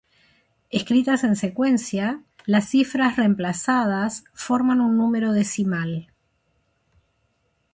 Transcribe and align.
Escritas 0.71 1.23
en 1.23 1.35
secuencia, 1.35 2.23
las 2.47 2.67
cifras 2.69 3.17
reemplazadas 3.17 4.23
forman 4.33 4.81
un 4.81 4.97
número 4.97 5.31
decimal. 5.31 6.09